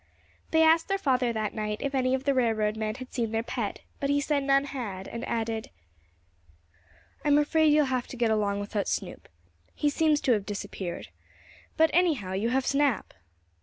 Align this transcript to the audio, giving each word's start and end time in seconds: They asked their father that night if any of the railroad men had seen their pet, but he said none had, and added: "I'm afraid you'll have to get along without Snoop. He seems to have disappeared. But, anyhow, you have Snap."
They 0.49 0.63
asked 0.63 0.87
their 0.87 0.97
father 0.97 1.31
that 1.31 1.53
night 1.53 1.77
if 1.79 1.93
any 1.93 2.15
of 2.15 2.23
the 2.23 2.33
railroad 2.33 2.75
men 2.75 2.95
had 2.95 3.13
seen 3.13 3.29
their 3.31 3.43
pet, 3.43 3.81
but 3.99 4.09
he 4.09 4.19
said 4.19 4.43
none 4.43 4.63
had, 4.63 5.07
and 5.07 5.23
added: 5.25 5.69
"I'm 7.23 7.37
afraid 7.37 7.71
you'll 7.71 7.85
have 7.85 8.07
to 8.07 8.17
get 8.17 8.31
along 8.31 8.61
without 8.61 8.87
Snoop. 8.87 9.27
He 9.75 9.91
seems 9.91 10.19
to 10.21 10.31
have 10.31 10.43
disappeared. 10.47 11.09
But, 11.77 11.91
anyhow, 11.93 12.31
you 12.33 12.49
have 12.49 12.65
Snap." 12.65 13.13